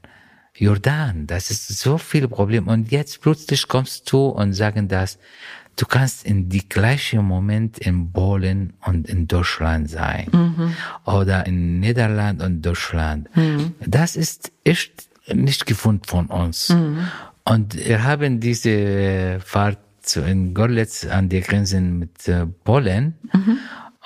[0.60, 2.68] Jordan, das ist so viel Problem.
[2.68, 5.18] Und jetzt plötzlich kommst du und sagen das,
[5.76, 10.74] du kannst in die gleiche Moment in Polen und in Deutschland sein mhm.
[11.06, 13.34] oder in Niederland und Deutschland.
[13.34, 13.72] Mhm.
[13.86, 16.68] Das ist echt nicht gefunden von uns.
[16.68, 17.08] Mhm.
[17.44, 19.78] Und wir haben diese Fahrt
[20.14, 23.14] in Gorlitz an der Grenze mit äh, Polen.
[23.32, 23.58] Mhm.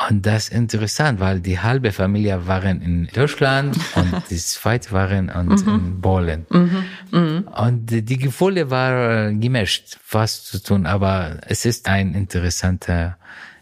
[0.08, 5.30] Und das ist interessant, weil die halbe Familie waren in Deutschland und die zweite waren
[5.30, 5.74] und mhm.
[5.74, 6.46] in Polen.
[6.50, 6.84] Mhm.
[7.10, 7.48] Mhm.
[7.56, 13.16] Und die Gefühle waren gemischt, was zu tun, aber es ist ein interessanter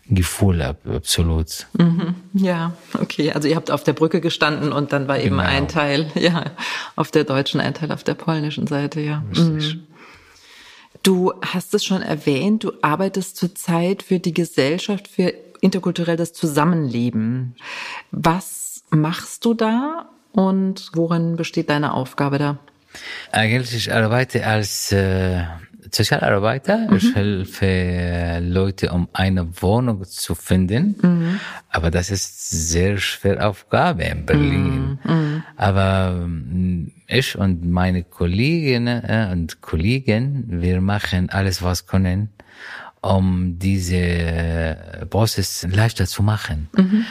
[0.09, 1.67] Gefühl, absolut.
[1.79, 2.15] Mhm.
[2.35, 3.33] Ja, okay.
[3.33, 5.49] Also ihr habt auf der Brücke gestanden und dann war eben genau.
[5.49, 6.47] ein Teil, ja,
[6.97, 9.23] auf der deutschen, ein Teil auf der polnischen Seite, ja.
[9.31, 9.77] Richtig.
[9.77, 9.87] Mhm.
[11.03, 17.55] Du hast es schon erwähnt, du arbeitest zurzeit für die Gesellschaft für interkulturelles Zusammenleben.
[18.11, 22.59] Was machst du da und worin besteht deine Aufgabe da?
[23.31, 25.45] Eigentlich ich arbeite als äh,
[25.91, 26.91] Sozialarbeiter.
[26.91, 26.97] Mhm.
[26.97, 30.97] Ich helfe Leute, um eine Wohnung zu finden.
[31.01, 31.41] Mhm.
[31.71, 34.99] Aber das ist sehr schwer Aufgabe in Berlin.
[35.05, 35.13] Mhm.
[35.13, 35.43] mhm.
[35.57, 42.31] Aber mm, ich und meine Kolleginnen äh, und Kollegen, wir machen alles, was können,
[43.03, 44.77] um diese
[45.11, 46.69] Prozess leichter zu machen.
[46.77, 47.05] Mhm.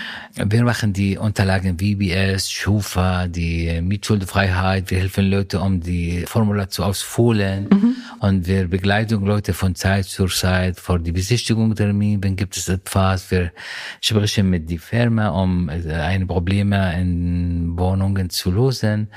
[0.50, 4.90] Wir machen die Unterlagen VBS, Schufa, die Mietschuldfreiheit.
[4.90, 7.68] Wir helfen Leute, um die Formular zu ausfüllen.
[7.70, 7.96] Mhm.
[8.20, 12.24] Und wir begleiten Leute von Zeit zu Zeit vor die Besichtigung Termin.
[12.24, 13.52] Wenn gibt es etwas, wir
[14.00, 19.10] sprechen mit die Firma, um eine Probleme in Wohnungen zu lösen.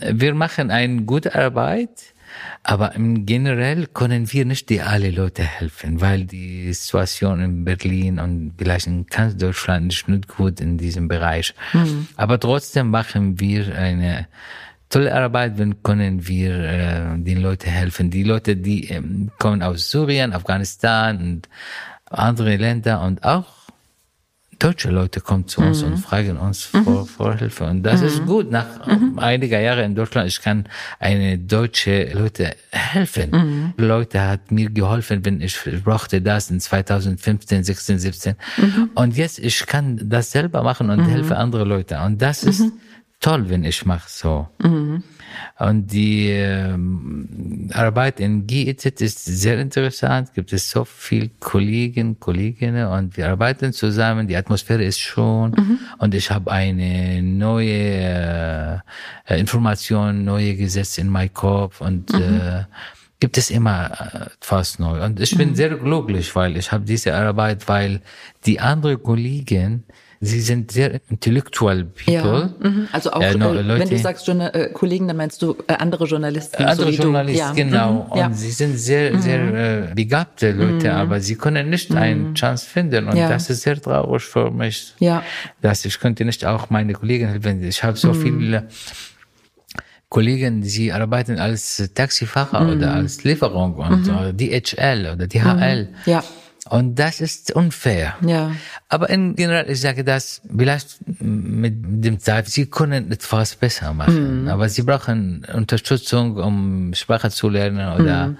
[0.00, 2.14] Wir machen eine gute Arbeit
[2.62, 8.18] aber im generell können wir nicht die alle Leute helfen, weil die Situation in Berlin
[8.18, 11.54] und vielleicht in ganz Deutschland ist nicht gut in diesem Bereich.
[11.72, 12.08] Mhm.
[12.16, 14.28] Aber trotzdem machen wir eine
[14.88, 18.10] tolle Arbeit, wenn können wir äh, den Leuten helfen.
[18.10, 21.48] Die Leute, die ähm, kommen aus Syrien, Afghanistan und
[22.10, 23.57] andere Länder und auch
[24.58, 25.92] deutsche Leute kommen zu uns mhm.
[25.92, 26.84] und fragen uns mhm.
[26.84, 27.64] vor, vor Hilfe.
[27.64, 28.06] Und das mhm.
[28.06, 28.50] ist gut.
[28.50, 29.18] Nach mhm.
[29.18, 30.64] einiger Jahre in Deutschland, ich kann
[30.98, 33.30] eine deutsche Leute helfen.
[33.30, 33.74] Mhm.
[33.76, 38.34] Leute hat mir geholfen, wenn ich brauchte das in 2015, 16, 17.
[38.94, 42.00] Und jetzt, ich kann das selber machen und helfe andere Leute.
[42.00, 42.64] Und das ist
[43.20, 44.48] toll, wenn ich mache so.
[45.58, 50.32] Und die ähm, Arbeit in GIZ ist sehr interessant.
[50.32, 54.28] Gibt es so viel Kollegen, Kolleginnen und wir arbeiten zusammen.
[54.28, 55.78] Die Atmosphäre ist schon mhm.
[55.98, 58.80] und ich habe eine neue
[59.26, 62.40] äh, Information, neue Gesetze in meinem Kopf und mhm.
[62.40, 62.64] äh,
[63.18, 65.04] gibt es immer äh, fast neu.
[65.04, 65.54] Und ich bin mhm.
[65.56, 68.00] sehr glücklich, weil ich habe diese Arbeit, weil
[68.46, 69.82] die anderen Kollegen
[70.20, 72.52] Sie sind sehr intellektuell people.
[72.60, 72.88] Ja, mhm.
[72.90, 75.56] also auch, äh, no, äh, Leute, wenn du sagst Journal äh, Kollegen, dann meinst du
[75.68, 76.64] äh, andere Journalisten.
[76.64, 77.52] Andere so Journalisten, ja.
[77.52, 78.10] genau.
[78.12, 78.22] Mhm.
[78.22, 79.20] Und sie sind sehr, mhm.
[79.20, 80.96] sehr äh, begabte Leute, mhm.
[80.96, 81.96] aber sie können nicht mhm.
[81.96, 83.06] eine Chance finden.
[83.06, 83.28] Und ja.
[83.28, 84.92] das ist sehr traurig für mich.
[84.98, 85.22] Ja.
[85.60, 87.62] Dass ich könnte nicht auch meine Kollegen helfen.
[87.62, 88.22] Ich habe so mhm.
[88.22, 88.68] viele
[90.08, 94.06] Kollegen, die arbeiten als Taxifahrer oder als Lieferung und
[94.40, 95.88] DHL oder DHL.
[96.06, 96.24] Ja.
[96.70, 98.16] Und das ist unfair.
[98.20, 98.52] Ja.
[98.88, 104.42] Aber in generell, ich sage das, vielleicht mit dem Zeit, sie können etwas besser machen.
[104.42, 104.48] Mhm.
[104.48, 108.38] Aber sie brauchen Unterstützung, um Sprache zu lernen oder, mhm.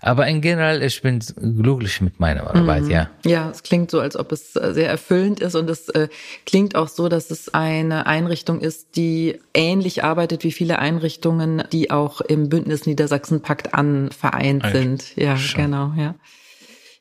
[0.00, 2.90] aber in generell, ich bin glücklich mit meiner Arbeit, mhm.
[2.90, 3.10] ja.
[3.24, 6.08] Ja, es klingt so, als ob es äh, sehr erfüllend ist und es äh,
[6.44, 11.92] klingt auch so, dass es eine Einrichtung ist, die ähnlich arbeitet wie viele Einrichtungen, die
[11.92, 15.16] auch im Bündnis Niedersachsen Pakt an vereint sind.
[15.16, 15.64] Ja, Schon.
[15.64, 16.16] genau, ja.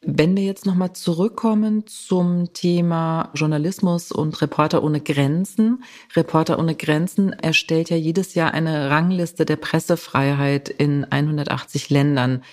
[0.02, 5.84] Wenn wir jetzt nochmal zurückkommen zum Thema Journalismus und Reporter ohne Grenzen.
[6.16, 12.44] Reporter ohne Grenzen erstellt ja jedes Jahr eine Rangliste der Pressefreiheit in 180 Ländern.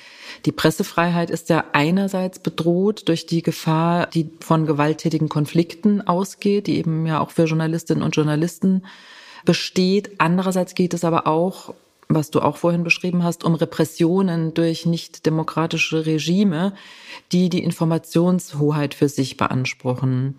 [0.47, 6.79] Die Pressefreiheit ist ja einerseits bedroht durch die Gefahr, die von gewalttätigen Konflikten ausgeht, die
[6.79, 8.85] eben ja auch für Journalistinnen und Journalisten
[9.45, 10.13] besteht.
[10.17, 11.75] Andererseits geht es aber auch
[12.09, 16.75] was du auch vorhin beschrieben hast, um Repressionen durch nicht demokratische Regime,
[17.33, 20.37] die die Informationshoheit für sich beanspruchen.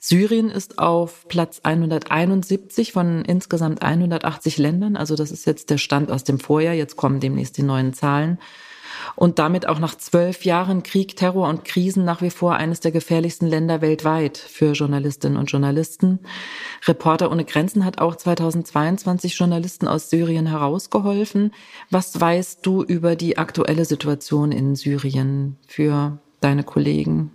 [0.00, 6.10] Syrien ist auf Platz 171 von insgesamt 180 Ländern, also das ist jetzt der Stand
[6.10, 8.38] aus dem Vorjahr, jetzt kommen demnächst die neuen Zahlen
[9.14, 12.92] und damit auch nach zwölf Jahren Krieg, Terror und Krisen nach wie vor eines der
[12.92, 16.18] gefährlichsten Länder weltweit für Journalistinnen und Journalisten.
[16.86, 21.52] Reporter ohne Grenzen hat auch 2022 Journalisten aus Syrien herausgeholfen.
[21.90, 27.30] Was weißt du über die aktuelle Situation in Syrien für deine Kollegen?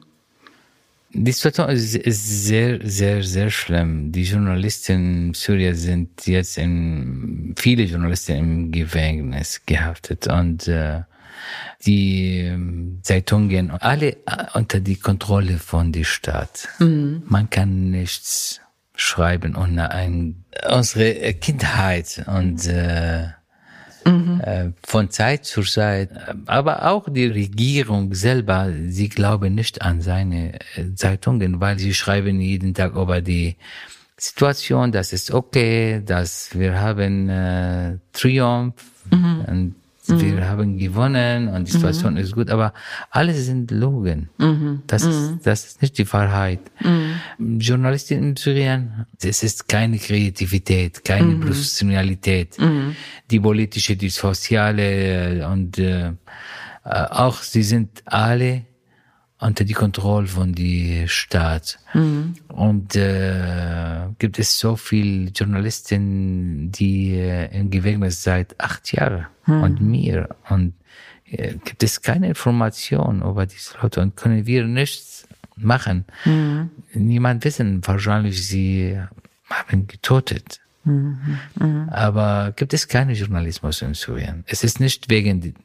[1.14, 4.14] Die Situation ist sehr, sehr, sehr schlimm.
[4.14, 11.02] Die Journalisten in Syrien sind jetzt in, viele Journalisten im Gefängnis gehaftet und äh,
[11.86, 16.68] die ähm, Zeitungen, alle äh, unter die Kontrolle von der Stadt.
[16.80, 17.24] Mhm.
[17.26, 18.62] Man kann nichts
[18.96, 23.30] schreiben ohne ein, unsere Kindheit und äh,
[24.06, 24.42] mhm.
[24.42, 26.12] äh, von Zeit zu Zeit.
[26.46, 32.40] Aber auch die Regierung selber, sie glauben nicht an seine äh, Zeitungen, weil sie schreiben
[32.40, 33.58] jeden Tag über die
[34.18, 38.76] Situation, das ist okay, dass wir haben äh, Triumph
[39.10, 39.46] mhm.
[39.48, 39.76] und
[40.20, 40.44] wir mhm.
[40.46, 42.20] haben gewonnen und die Situation mhm.
[42.20, 42.74] ist gut, aber
[43.10, 44.30] alles sind Logen.
[44.38, 44.84] Mhm.
[44.88, 45.40] Das, ist, mhm.
[45.44, 46.60] das ist nicht die Wahrheit.
[46.80, 47.60] Mhm.
[47.60, 52.58] Journalistin in Syrien, es ist keine Kreativität, keine Professionalität.
[53.30, 56.14] Die politische, die soziale und äh, äh,
[56.84, 58.66] auch sie sind alle
[59.42, 61.80] unter die Kontrolle von die Staat.
[61.94, 62.36] Mhm.
[62.48, 69.64] Und äh, gibt es so viele Journalisten, die äh, im Gefängnis seit acht Jahren mhm.
[69.64, 70.36] und mehr.
[70.50, 70.74] Und
[71.26, 76.06] äh, gibt es keine Information über diese Leute und können wir nichts machen.
[76.24, 76.70] Mhm.
[76.94, 79.00] Niemand wissen wahrscheinlich, sie
[79.50, 80.62] haben getötet.
[80.84, 81.40] Mhm.
[81.60, 81.90] Mhm.
[81.90, 84.44] Aber gibt es keinen Journalismus in Syrien.
[84.48, 85.56] Es ist nicht wegen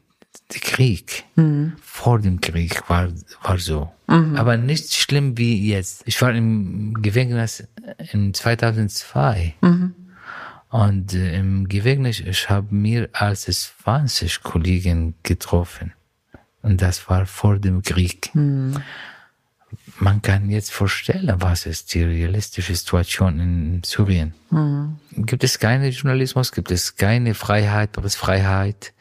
[0.52, 1.74] der Krieg mhm.
[1.82, 3.08] vor dem Krieg war,
[3.42, 3.92] war so.
[4.06, 4.36] Mhm.
[4.36, 6.02] Aber nicht schlimm wie jetzt.
[6.06, 7.66] Ich war im Gefängnis
[8.12, 9.54] in 2002.
[9.60, 9.94] Mhm.
[10.68, 13.44] Und äh, im Gefängnis, ich habe mir als
[13.84, 15.92] 20 Kollegen getroffen.
[16.62, 18.34] Und das war vor dem Krieg.
[18.34, 18.82] Mhm.
[19.98, 24.34] Man kann jetzt vorstellen, was ist die realistische Situation in Syrien.
[24.50, 24.96] Mhm.
[25.26, 28.92] Gibt es keinen Journalismus, gibt es keine Freiheit, Pressfreiheit.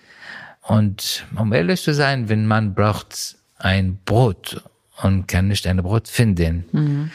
[0.67, 4.63] Und um ehrlich zu sein, wenn man braucht ein Brot
[5.01, 7.11] und kann nicht ein Brot finden, mhm.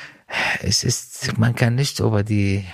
[0.62, 2.64] es ist, man kann nicht über die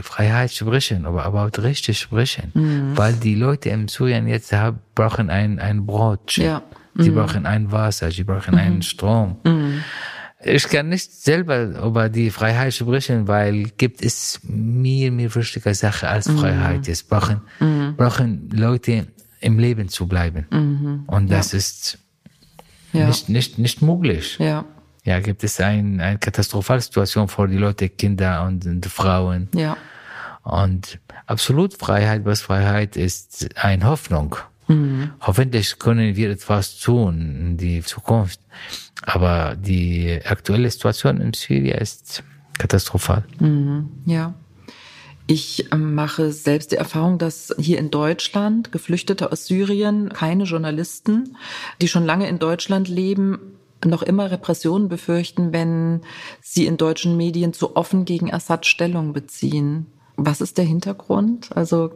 [0.00, 2.96] Freiheit sprechen, aber aber richtig sprechen, mhm.
[2.96, 6.62] weil die Leute im Syrien jetzt haben, brauchen ein ein Brot, ja.
[6.96, 7.14] sie mhm.
[7.14, 8.82] brauchen ein Wasser, sie brauchen einen mhm.
[8.82, 9.36] Strom.
[9.44, 9.84] Mhm.
[10.44, 16.08] Ich kann nicht selber über die Freiheit sprechen, weil gibt es mir mehr wichtige Sache
[16.08, 16.38] als mhm.
[16.38, 16.88] Freiheit.
[16.88, 17.42] Es brauchen
[17.96, 19.08] brauchen Leute
[19.42, 20.46] im Leben zu bleiben.
[20.50, 21.04] Mhm.
[21.06, 21.58] Und das ja.
[21.58, 21.98] ist
[22.92, 23.06] ja.
[23.06, 24.38] nicht, nicht, nicht möglich.
[24.38, 24.64] Ja.
[25.04, 29.48] Ja, gibt es ein, eine katastrophale Situation für die Leute, Kinder und, und Frauen.
[29.54, 29.76] Ja.
[30.44, 34.36] Und absolut Freiheit, was Freiheit ist, eine Hoffnung.
[34.68, 35.10] Mhm.
[35.20, 38.40] Hoffentlich können wir etwas tun in die Zukunft.
[39.02, 42.22] Aber die aktuelle Situation in Syrien ist
[42.58, 43.24] katastrophal.
[43.40, 43.88] Mhm.
[44.06, 44.34] Ja.
[45.32, 51.38] Ich ähm, mache selbst die Erfahrung, dass hier in Deutschland Geflüchtete aus Syrien, keine Journalisten,
[51.80, 56.02] die schon lange in Deutschland leben, noch immer Repressionen befürchten, wenn
[56.42, 59.86] sie in deutschen Medien zu offen gegen Assad Stellung beziehen.
[60.16, 61.48] Was ist der Hintergrund?
[61.56, 61.92] Also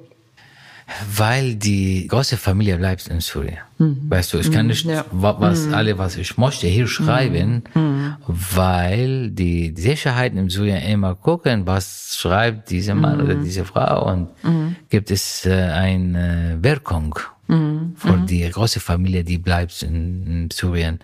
[1.16, 3.59] weil die große Familie bleibt in Syrien.
[3.79, 4.09] Mhm.
[4.09, 4.68] Weißt du, ich kann mhm.
[4.68, 5.05] nicht ja.
[5.11, 5.75] was mhm.
[5.75, 7.81] alle, was ich möchte, hier schreiben, mhm.
[7.83, 8.16] mhm.
[8.55, 13.44] weil die Sicherheit in Syrien immer gucken, was schreibt dieser Mann oder mhm.
[13.44, 14.29] diese Frau und
[14.88, 17.18] gibt es äh, eine Wirkung
[17.49, 20.99] für die große Familie, die bleibt in, in Syrien.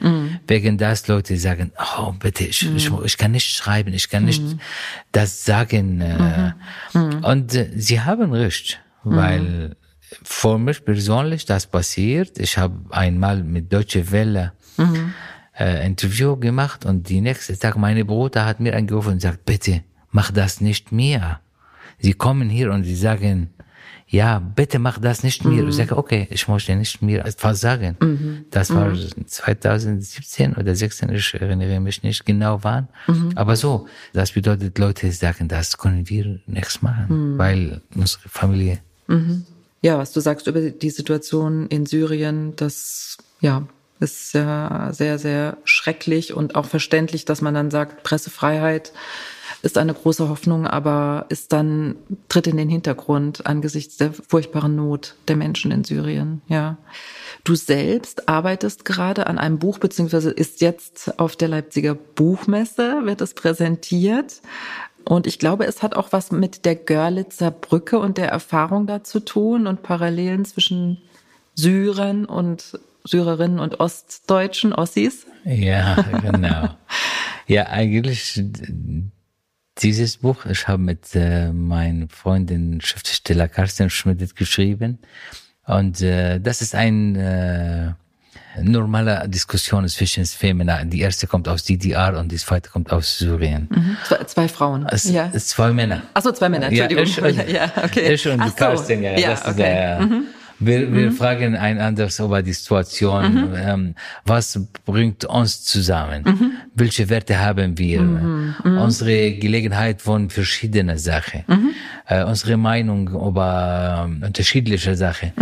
[0.49, 4.43] Wegen das Leute sagen, oh bitte, ich, ich, ich, kann nicht schreiben, ich kann nicht
[5.13, 6.01] das sagen.
[6.01, 6.53] Äh,
[6.95, 8.81] und äh, sie haben recht.
[9.05, 9.17] Mhm.
[9.17, 9.77] Weil
[10.23, 12.39] für mich persönlich das passiert.
[12.39, 15.15] Ich habe einmal mit Deutsche Welle mhm.
[15.59, 19.83] äh, Interview gemacht und die nächste Tag meine Bruder hat mir angerufen und sagt, bitte
[20.11, 21.41] mach das nicht mehr.
[21.99, 23.51] Sie kommen hier und sie sagen,
[24.13, 25.63] ja, bitte mach das nicht mehr.
[25.63, 25.71] Mhm.
[25.71, 27.97] Ich sage, okay, ich möchte nicht mehr etwas sagen.
[27.99, 28.45] Mhm.
[28.51, 29.27] Das war mhm.
[29.27, 32.89] 2017 oder 16, ich erinnere mich nicht genau wann.
[33.07, 33.33] Mhm.
[33.37, 37.39] Aber so, das bedeutet, Leute sagen, das können wir nichts machen, mhm.
[37.39, 38.81] weil unsere Familie.
[39.13, 39.45] Mhm.
[39.83, 43.67] Ja, was du sagst über die Situation in Syrien, das, ja,
[44.01, 48.93] ist ja sehr, sehr schrecklich und auch verständlich, dass man dann sagt, Pressefreiheit
[49.63, 51.97] ist eine große Hoffnung, aber ist dann,
[52.29, 56.79] tritt in den Hintergrund angesichts der furchtbaren Not der Menschen in Syrien, ja.
[57.45, 63.21] Du selbst arbeitest gerade an einem Buch, beziehungsweise ist jetzt auf der Leipziger Buchmesse, wird
[63.21, 64.43] es präsentiert.
[65.05, 69.03] Und ich glaube, es hat auch was mit der Görlitzer Brücke und der Erfahrung da
[69.03, 70.99] zu tun und Parallelen zwischen
[71.55, 75.27] Syrern und Syrerinnen und Ostdeutschen, Ossis.
[75.45, 76.69] Ja, genau.
[77.47, 78.43] ja, eigentlich
[79.79, 84.99] dieses Buch, ich habe mit äh, meiner Freundin Schriftsteller Carsten Schmidt geschrieben.
[85.67, 87.93] Und äh, das ist ein äh,
[88.61, 90.85] normale Diskussion zwischen Femina.
[90.85, 93.69] Die erste kommt aus DDR und die zweite kommt aus Syrien.
[93.71, 93.97] Mhm.
[94.05, 94.87] Zwei, zwei, Frauen.
[94.91, 95.31] Es, ja.
[95.33, 96.03] Zwei Männer.
[96.15, 97.05] Achso, zwei Männer, Entschuldigung.
[97.07, 98.13] Ja, ich, ja, okay.
[98.13, 99.05] ich und Ach Carsten, so.
[99.05, 99.19] ja.
[99.19, 99.51] ja das okay.
[99.51, 100.25] ist der, mhm.
[100.65, 101.13] Wir, wir mhm.
[101.13, 103.35] fragen einander über die Situation.
[103.35, 103.55] Mhm.
[103.57, 106.23] Ähm, was bringt uns zusammen?
[106.25, 106.53] Mhm.
[106.75, 108.01] Welche Werte haben wir?
[108.01, 108.55] Mhm.
[108.63, 108.79] Mhm.
[108.79, 111.45] Unsere Gelegenheit von verschiedenen Sachen.
[111.49, 111.71] Mhm.
[112.07, 115.33] Äh, unsere Meinung über äh, unterschiedliche Sachen.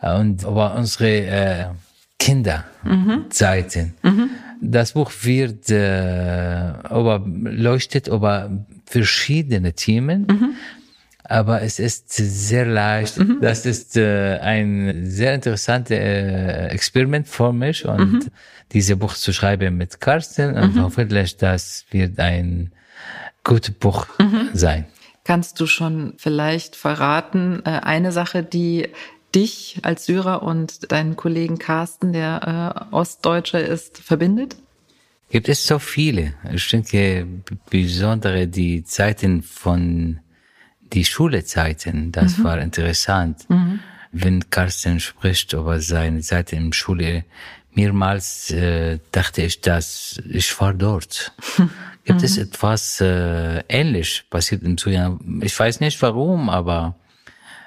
[0.00, 1.64] Äh, und über unsere äh,
[2.30, 3.94] Kinderzeiten.
[4.60, 8.50] Das Buch wird äh, über, leuchtet über
[8.84, 10.26] verschiedene Themen
[11.30, 13.18] aber es ist sehr leicht.
[13.18, 13.38] Mhm.
[13.40, 18.26] Das ist äh, ein sehr interessantes äh, Experiment für mich und mhm.
[18.72, 20.82] diese Buch zu schreiben mit Carsten und mhm.
[20.82, 22.72] hoffentlich das wird ein
[23.44, 24.48] gutes Buch mhm.
[24.54, 24.86] sein.
[25.22, 28.88] Kannst du schon vielleicht verraten, äh, eine Sache, die
[29.34, 34.56] dich als Syrer und deinen Kollegen Carsten, der äh, Ostdeutsche ist, verbindet?
[35.30, 36.34] Gibt es so viele.
[36.52, 37.26] Ich denke,
[37.70, 40.20] besondere die Zeiten von
[40.92, 42.44] die Schulezeiten, das mhm.
[42.44, 43.48] war interessant.
[43.48, 43.78] Mhm.
[44.12, 47.24] Wenn Carsten spricht über seine Zeit in der Schule,
[47.72, 51.32] mehrmals äh, dachte ich, dass ich war dort.
[52.04, 52.24] Gibt mhm.
[52.24, 55.40] es etwas äh, ähnlich passiert im Zugang?
[55.42, 56.96] Ich weiß nicht warum, aber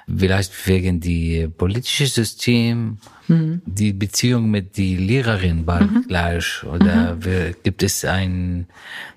[0.06, 3.62] vielleicht wegen die politische System, mhm.
[3.64, 6.04] die Beziehung mit die Lehrerin war mhm.
[6.08, 7.54] gleich oder mhm.
[7.62, 8.66] gibt es ein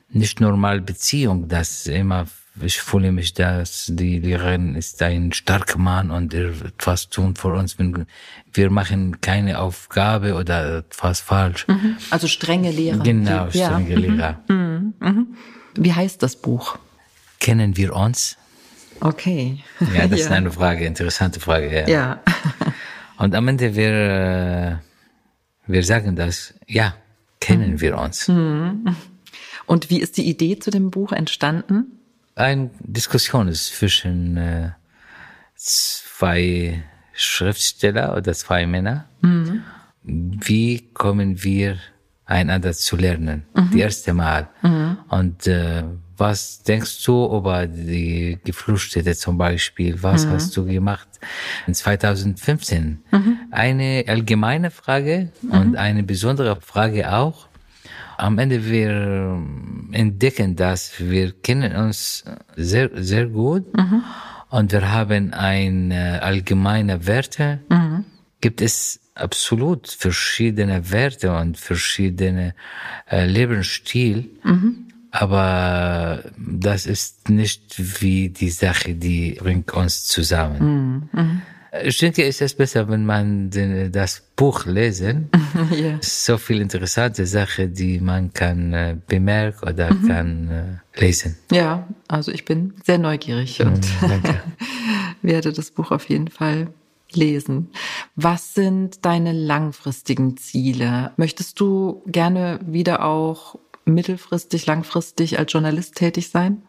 [0.09, 2.27] nicht normal Beziehung, das immer
[2.61, 7.35] ich fühle mich, dass die Lehrerin ist ein starker Mann und er wird was tun
[7.35, 7.77] für uns.
[8.53, 11.67] Wir machen keine Aufgabe oder etwas falsch.
[11.67, 11.97] Mhm.
[12.09, 13.03] Also strenge Lehrer.
[13.03, 13.97] Genau, strenge ja.
[13.97, 14.39] Lehrer.
[14.47, 14.93] Mhm.
[14.99, 15.27] Mhm.
[15.75, 16.77] Wie heißt das Buch?
[17.39, 18.37] Kennen wir uns?
[19.01, 19.59] Okay.
[19.93, 20.25] Ja, das ja.
[20.25, 21.69] ist eine Frage, interessante Frage.
[21.71, 21.87] Ja.
[21.87, 22.21] ja.
[23.17, 24.75] und am Ende wir, äh,
[25.67, 26.95] wir sagen das, ja,
[27.39, 27.81] kennen mhm.
[27.81, 28.27] wir uns.
[28.27, 28.95] Mhm.
[29.65, 31.97] Und wie ist die Idee zu dem Buch entstanden?
[32.37, 34.71] eine Diskussion ist zwischen äh,
[35.55, 36.83] zwei
[37.13, 39.05] Schriftsteller oder zwei Männer.
[39.21, 39.63] Mhm.
[40.03, 41.77] Wie kommen wir
[42.25, 43.43] einander zu lernen?
[43.55, 43.71] Mhm.
[43.71, 44.49] Die erste Mal.
[44.61, 44.97] Mhm.
[45.09, 45.83] Und äh,
[46.17, 50.01] was denkst du über die Geflüchtete zum Beispiel?
[50.01, 50.31] Was mhm.
[50.31, 51.07] hast du gemacht
[51.67, 53.03] in 2015?
[53.11, 53.37] Mhm.
[53.51, 55.77] Eine allgemeine Frage und mhm.
[55.77, 57.47] eine besondere Frage auch
[58.17, 59.39] am Ende wir
[59.91, 62.25] entdecken, dass wir kennen uns
[62.55, 64.03] sehr, sehr gut mhm.
[64.49, 67.59] und wir haben ein äh, allgemeine Werte.
[67.69, 68.05] Mhm.
[68.41, 72.55] Gibt es absolut verschiedene Werte und verschiedene
[73.09, 74.29] äh, Lebensstil.
[75.11, 81.09] Aber das ist nicht wie die Sache, die bringt uns zusammen.
[81.11, 81.41] Mhm.
[81.83, 85.29] Ich denke, es ist besser, wenn man den, das Buch lesen.
[85.71, 85.97] yeah.
[86.01, 90.07] So viel interessante Sachen, die man kann äh, bemerken oder mhm.
[90.07, 91.37] kann äh, lesen.
[91.51, 94.23] Ja, also ich bin sehr neugierig und mhm,
[95.21, 96.67] werde das Buch auf jeden Fall
[97.13, 97.69] lesen.
[98.15, 101.11] Was sind deine langfristigen Ziele?
[101.17, 106.61] Möchtest du gerne wieder auch mittelfristig, langfristig als Journalist tätig sein?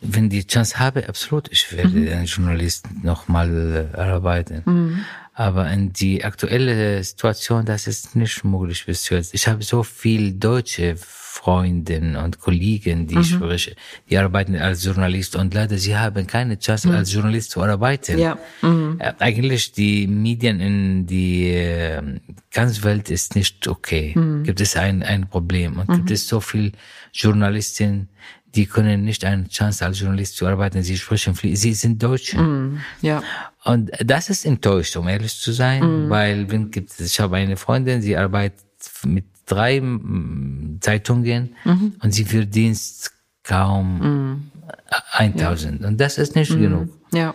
[0.00, 2.08] wenn die Chance habe, absolut, ich werde mhm.
[2.08, 4.62] ein Journalist nochmal äh, arbeiten.
[4.64, 5.04] Mhm.
[5.34, 9.34] Aber in die aktuelle Situation, das ist nicht möglich bis jetzt.
[9.34, 10.96] Ich habe so viel deutsche
[11.40, 13.20] Freundinnen und Kollegen, die mhm.
[13.22, 13.74] ich spreche,
[14.10, 16.96] die arbeiten als Journalist und leider sie haben keine Chance mhm.
[16.96, 18.18] als Journalist zu arbeiten.
[18.18, 18.36] Ja.
[18.60, 18.96] Mhm.
[18.98, 22.02] Äh, eigentlich die Medien in die äh,
[22.52, 24.12] ganze Welt ist nicht okay.
[24.14, 24.44] Mhm.
[24.44, 26.14] Gibt es ein ein Problem und gibt mhm.
[26.14, 26.72] es so viel
[27.12, 28.10] Journalisten,
[28.54, 30.82] die können nicht eine Chance als Journalist zu arbeiten.
[30.82, 32.36] Sie sprechen, sie sind Deutsche.
[32.36, 33.22] Mm, ja.
[33.64, 36.10] Und das ist enttäuscht, um ehrlich zu sein, mm.
[36.10, 38.64] weil wenn gibt ich habe eine Freundin, sie arbeitet
[39.04, 39.82] mit drei
[40.80, 41.70] Zeitungen mm
[42.02, 42.80] und sie verdient
[43.42, 44.50] kaum
[45.12, 45.82] 1000 mm.
[45.82, 45.88] ja.
[45.88, 46.60] und das ist nicht mm.
[46.60, 46.88] genug.
[47.12, 47.34] Ja.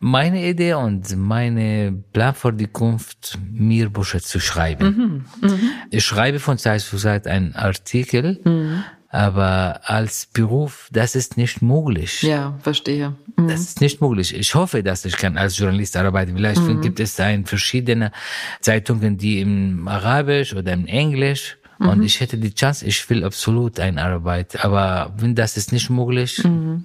[0.00, 5.24] Meine Idee und meine Plan für die Zukunft, mir Bücher zu schreiben.
[5.40, 5.48] Mhm.
[5.48, 5.70] Mhm.
[5.90, 8.84] Ich schreibe von Zeit zu Zeit einen Artikel mhm.
[9.14, 12.22] Aber als Beruf, das ist nicht möglich.
[12.22, 13.14] Ja, verstehe.
[13.36, 13.46] Mhm.
[13.46, 14.34] Das ist nicht möglich.
[14.34, 16.34] Ich hoffe, dass ich kann als Journalist arbeiten.
[16.34, 16.80] Vielleicht mhm.
[16.80, 18.10] gibt es ein verschiedene
[18.60, 21.90] Zeitungen, die im Arabisch oder im Englisch mhm.
[21.90, 24.64] und ich hätte die Chance, ich will absolut eine Arbeit.
[24.64, 26.84] Aber wenn das ist nicht möglich, mhm.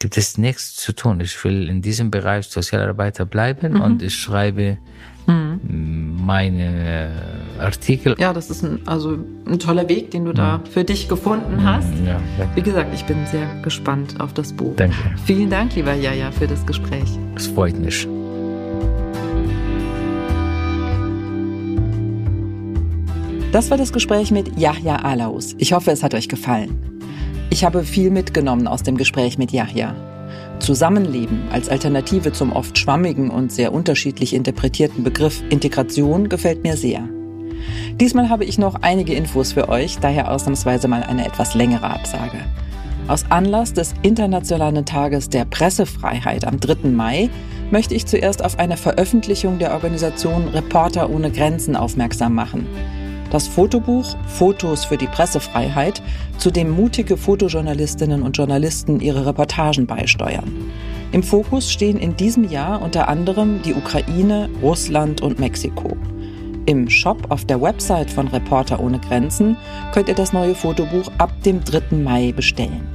[0.00, 1.20] gibt es nichts zu tun.
[1.20, 3.80] Ich will in diesem Bereich Sozialarbeiter bleiben mhm.
[3.80, 4.78] und ich schreibe
[5.26, 6.20] mhm.
[6.24, 7.10] meine
[7.58, 8.16] Artikel.
[8.18, 11.92] Ja, das ist ein, also ein toller Weg, den du da für dich gefunden hast.
[12.06, 12.20] Ja,
[12.54, 14.74] Wie gesagt, ich bin sehr gespannt auf das Buch.
[14.76, 14.96] Danke.
[15.24, 17.18] Vielen Dank, lieber Jaja, für das Gespräch.
[17.36, 18.06] Es freut mich.
[23.52, 25.54] Das war das Gespräch mit Yahya Alaus.
[25.58, 26.78] Ich hoffe, es hat euch gefallen.
[27.50, 29.94] Ich habe viel mitgenommen aus dem Gespräch mit Yahya.
[30.62, 37.08] Zusammenleben als Alternative zum oft schwammigen und sehr unterschiedlich interpretierten Begriff Integration gefällt mir sehr.
[38.00, 42.38] Diesmal habe ich noch einige Infos für euch, daher ausnahmsweise mal eine etwas längere Absage.
[43.08, 46.88] Aus Anlass des Internationalen Tages der Pressefreiheit am 3.
[46.88, 47.28] Mai
[47.70, 52.66] möchte ich zuerst auf eine Veröffentlichung der Organisation Reporter ohne Grenzen aufmerksam machen
[53.32, 56.02] das Fotobuch Fotos für die Pressefreiheit,
[56.36, 60.70] zu dem mutige Fotojournalistinnen und Journalisten ihre Reportagen beisteuern.
[61.12, 65.96] Im Fokus stehen in diesem Jahr unter anderem die Ukraine, Russland und Mexiko.
[66.66, 69.56] Im Shop auf der Website von Reporter ohne Grenzen
[69.92, 71.96] könnt ihr das neue Fotobuch ab dem 3.
[71.96, 72.86] Mai bestellen.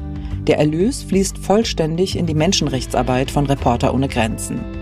[0.45, 4.76] Der Erlös fließt vollständig in die Menschenrechtsarbeit von Reporter ohne Grenzen.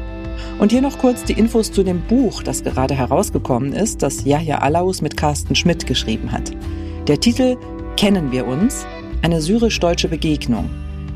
[0.60, 4.60] Und hier noch kurz die Infos zu dem Buch, das gerade herausgekommen ist, das Yahya
[4.60, 6.52] Alaus mit Carsten Schmidt geschrieben hat.
[7.08, 7.58] Der Titel
[7.98, 8.86] Kennen wir uns?
[9.22, 10.70] Eine syrisch-deutsche Begegnung.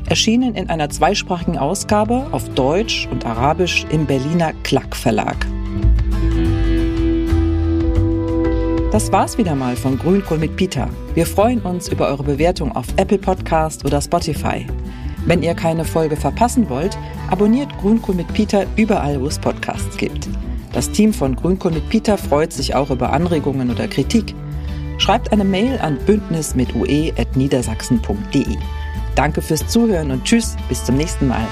[0.08, 5.46] Erschienen in einer zweisprachigen Ausgabe auf Deutsch und Arabisch im Berliner Klack Verlag.
[8.90, 10.88] Das war's wieder mal von Grünkohl mit Peter.
[11.14, 14.66] Wir freuen uns über eure Bewertung auf Apple Podcast oder Spotify.
[15.26, 16.96] Wenn ihr keine Folge verpassen wollt,
[17.30, 20.28] abonniert Grünkohl mit Peter überall, wo es Podcasts gibt.
[20.72, 24.34] Das Team von Grünkohl mit Peter freut sich auch über Anregungen oder Kritik.
[24.98, 28.56] Schreibt eine Mail an bündnis mit ue.niedersachsen.de.
[29.14, 31.46] Danke fürs Zuhören und tschüss, bis zum nächsten Mal.